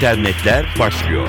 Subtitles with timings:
[0.00, 1.28] internetler başlıyor.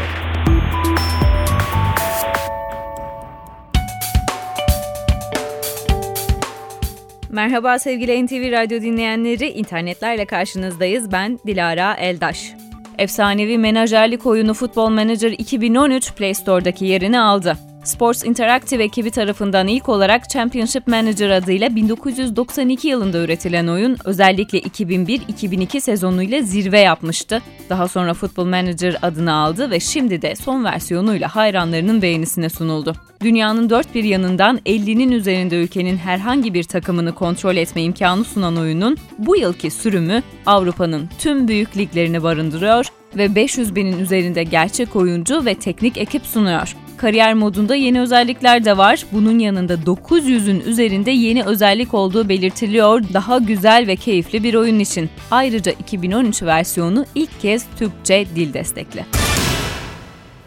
[7.30, 11.12] Merhaba sevgili NTV Radyo dinleyenleri, internetlerle karşınızdayız.
[11.12, 12.54] Ben Dilara Eldaş.
[12.98, 17.58] Efsanevi menajerlik oyunu Football Manager 2013 Play Store'daki yerini aldı.
[17.84, 25.81] Sports Interactive ekibi tarafından ilk olarak Championship Manager adıyla 1992 yılında üretilen oyun özellikle 2001-2002
[25.81, 27.41] sezonuyla zirve yapmıştı.
[27.70, 32.94] Daha sonra Football Manager adını aldı ve şimdi de son versiyonuyla hayranlarının beğenisine sunuldu.
[33.22, 38.98] Dünyanın dört bir yanından 50'nin üzerinde ülkenin herhangi bir takımını kontrol etme imkanı sunan oyunun
[39.17, 42.86] bu yılki sürümü Avrupa'nın tüm büyük liglerini barındırıyor
[43.17, 46.75] ve 500 binin üzerinde gerçek oyuncu ve teknik ekip sunuyor.
[47.02, 49.05] Kariyer modunda yeni özellikler de var.
[49.12, 53.04] Bunun yanında 900'ün üzerinde yeni özellik olduğu belirtiliyor.
[53.14, 55.09] Daha güzel ve keyifli bir oyun için.
[55.32, 59.06] Ayrıca 2013 versiyonu ilk kez Türkçe dil destekli.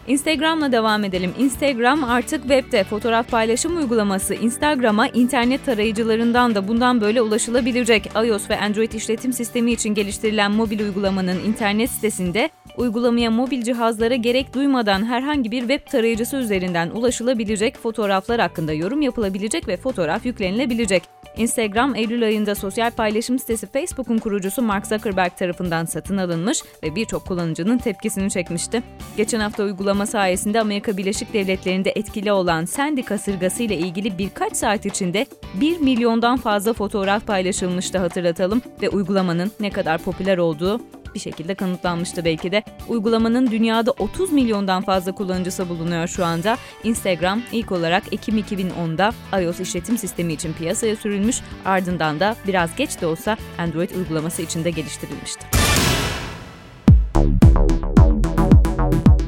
[0.07, 1.33] Instagram'la devam edelim.
[1.39, 8.11] Instagram artık webde fotoğraf paylaşım uygulaması Instagram'a internet tarayıcılarından da bundan böyle ulaşılabilecek.
[8.25, 14.53] iOS ve Android işletim sistemi için geliştirilen mobil uygulamanın internet sitesinde uygulamaya mobil cihazlara gerek
[14.53, 21.03] duymadan herhangi bir web tarayıcısı üzerinden ulaşılabilecek fotoğraflar hakkında yorum yapılabilecek ve fotoğraf yüklenilebilecek.
[21.37, 27.25] Instagram Eylül ayında sosyal paylaşım sitesi Facebook'un kurucusu Mark Zuckerberg tarafından satın alınmış ve birçok
[27.27, 28.83] kullanıcının tepkisini çekmişti.
[29.17, 34.85] Geçen hafta uygulama sayesinde Amerika Birleşik Devletleri'nde etkili olan Sandy kasırgası ile ilgili birkaç saat
[34.85, 40.81] içinde 1 milyondan fazla fotoğraf paylaşılmıştı hatırlatalım ve uygulamanın ne kadar popüler olduğu
[41.15, 42.63] bir şekilde kanıtlanmıştı belki de.
[42.87, 46.57] Uygulamanın dünyada 30 milyondan fazla kullanıcısı bulunuyor şu anda.
[46.83, 53.01] Instagram ilk olarak Ekim 2010'da iOS işletim sistemi için piyasaya sürülmüş, ardından da biraz geç
[53.01, 55.45] de olsa Android uygulaması için de geliştirilmişti.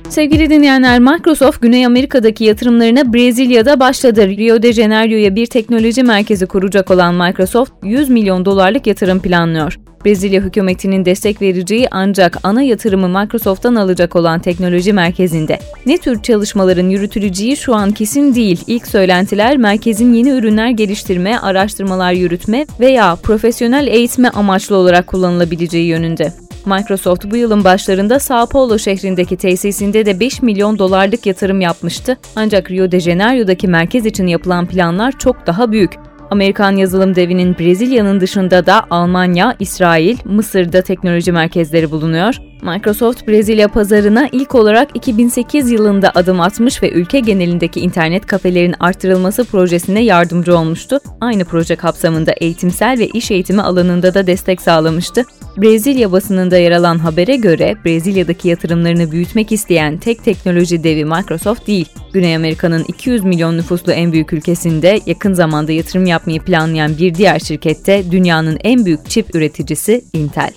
[0.10, 4.28] Sevgili dinleyenler, Microsoft Güney Amerika'daki yatırımlarına Brezilya'da başladı.
[4.28, 9.87] Rio de Janeiro'ya bir teknoloji merkezi kuracak olan Microsoft 100 milyon dolarlık yatırım planlıyor.
[10.06, 15.60] Brezilya hükümetinin destek vereceği ancak ana yatırımı Microsoft'tan alacak olan teknoloji merkezinde.
[15.86, 18.64] Ne tür çalışmaların yürütüleceği şu an kesin değil.
[18.68, 26.34] İlk söylentiler merkezin yeni ürünler geliştirme, araştırmalar yürütme veya profesyonel eğitme amaçlı olarak kullanılabileceği yönünde.
[26.68, 32.18] Microsoft bu yılın başlarında Sao Paulo şehrindeki tesisinde de 5 milyon dolarlık yatırım yapmıştı.
[32.36, 36.07] Ancak Rio de Janeiro'daki merkez için yapılan planlar çok daha büyük.
[36.32, 42.36] Amerikan yazılım devinin Brezilya'nın dışında da Almanya, İsrail, Mısır'da teknoloji merkezleri bulunuyor.
[42.62, 49.46] Microsoft Brezilya pazarına ilk olarak 2008 yılında adım atmış ve ülke genelindeki internet kafelerin artırılması
[49.46, 51.00] projesine yardımcı olmuştu.
[51.22, 55.26] Aynı proje kapsamında eğitimsel ve iş eğitimi alanında da destek sağlamıştı.
[55.58, 61.90] Brezilya basınında yer alan habere göre Brezilya'daki yatırımlarını büyütmek isteyen tek teknoloji devi Microsoft değil.
[62.14, 67.40] Güney Amerika'nın 200 milyon nüfuslu en büyük ülkesinde yakın zamanda yatırım yapmayı planlayan bir diğer
[67.40, 70.52] şirkette dünyanın en büyük çip üreticisi Intel.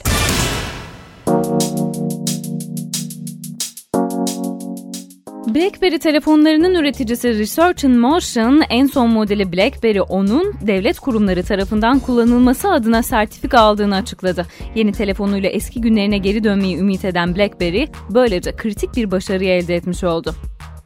[5.55, 12.69] BlackBerry telefonlarının üreticisi Research in Motion en son modeli BlackBerry 10'un devlet kurumları tarafından kullanılması
[12.73, 14.47] adına sertifika aldığını açıkladı.
[14.75, 20.05] Yeni telefonuyla eski günlerine geri dönmeyi ümit eden BlackBerry böylece kritik bir başarıyı elde etmiş
[20.05, 20.35] oldu.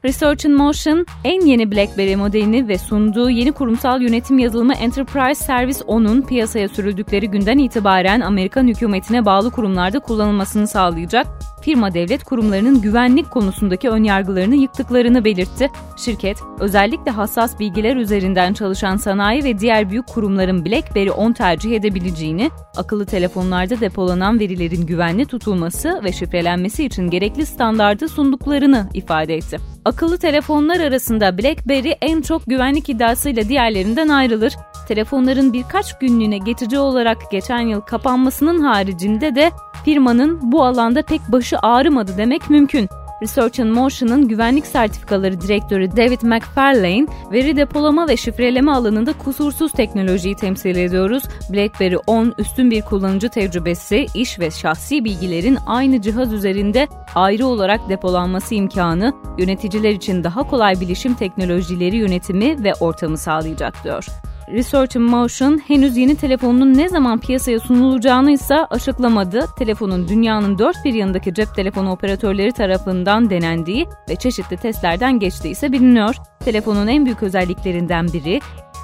[0.05, 5.79] Research in Motion en yeni BlackBerry modelini ve sunduğu yeni kurumsal yönetim yazılımı Enterprise Service
[5.79, 11.27] 10'un piyasaya sürüldükleri günden itibaren Amerikan hükümetine bağlı kurumlarda kullanılmasını sağlayacak.
[11.63, 15.71] Firma devlet kurumlarının güvenlik konusundaki önyargılarını yıktıklarını belirtti.
[15.97, 22.51] Şirket, özellikle hassas bilgiler üzerinden çalışan sanayi ve diğer büyük kurumların BlackBerry 10 tercih edebileceğini,
[22.77, 29.74] akıllı telefonlarda depolanan verilerin güvenli tutulması ve şifrelenmesi için gerekli standardı sunduklarını ifade etti.
[29.85, 34.55] Akıllı telefonlar arasında BlackBerry en çok güvenlik iddiasıyla diğerlerinden ayrılır.
[34.89, 39.51] Telefonların birkaç günlüğüne geçici olarak geçen yıl kapanmasının haricinde de
[39.85, 42.89] firmanın bu alanda pek başı ağrımadı demek mümkün.
[43.25, 50.37] Research in Motion'ın güvenlik sertifikaları direktörü David McFarlane, veri depolama ve şifreleme alanında kusursuz teknolojiyi
[50.37, 51.25] temsil ediyoruz.
[51.53, 57.89] BlackBerry 10 üstün bir kullanıcı tecrübesi, iş ve şahsi bilgilerin aynı cihaz üzerinde ayrı olarak
[57.89, 64.07] depolanması imkanı, yöneticiler için daha kolay bilişim teknolojileri yönetimi ve ortamı sağlayacak diyor.
[64.49, 69.45] Research in Motion henüz yeni telefonun ne zaman piyasaya sunulacağını ise açıklamadı.
[69.59, 75.73] Telefonun dünyanın dört bir yanındaki cep telefonu operatörleri tarafından denendiği ve çeşitli testlerden geçtiği ise
[75.73, 76.17] biliniyor.
[76.45, 78.41] Telefonun en büyük özelliklerinden biri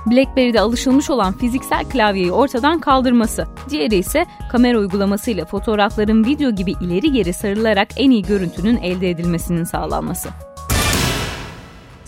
[0.06, 3.46] BlackBerry'de alışılmış olan fiziksel klavyeyi ortadan kaldırması.
[3.70, 9.64] Diğeri ise kamera uygulamasıyla fotoğrafların video gibi ileri geri sarılarak en iyi görüntünün elde edilmesinin
[9.64, 10.28] sağlanması.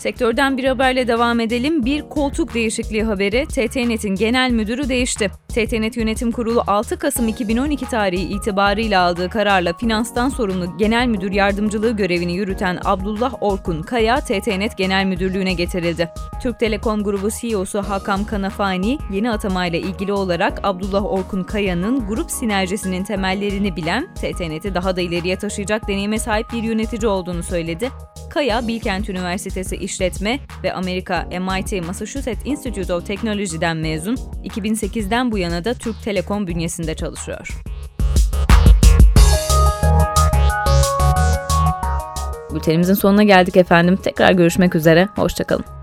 [0.03, 1.85] Sektörden bir haberle devam edelim.
[1.85, 3.45] Bir koltuk değişikliği haberi.
[3.45, 5.31] TTNet'in genel müdürü değişti.
[5.47, 11.91] TTNet Yönetim Kurulu 6 Kasım 2012 tarihi itibarıyla aldığı kararla finanstan sorumlu genel müdür yardımcılığı
[11.91, 16.09] görevini yürüten Abdullah Orkun Kaya TTNet Genel Müdürlüğü'ne getirildi.
[16.41, 23.03] Türk Telekom Grubu CEO'su Hakam Kanafani yeni atamayla ilgili olarak Abdullah Orkun Kaya'nın grup sinerjisinin
[23.03, 27.89] temellerini bilen, TTNet'i daha da ileriye taşıyacak deneyime sahip bir yönetici olduğunu söyledi.
[28.33, 35.65] Kaya, Bilkent Üniversitesi İşletme ve Amerika MIT Massachusetts Institute of Technology'den mezun, 2008'den bu yana
[35.65, 37.47] da Türk Telekom bünyesinde çalışıyor.
[42.53, 43.95] Bültenimizin sonuna geldik efendim.
[44.03, 45.05] Tekrar görüşmek üzere.
[45.15, 45.82] Hoşçakalın.